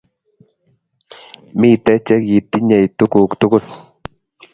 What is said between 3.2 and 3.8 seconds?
tugul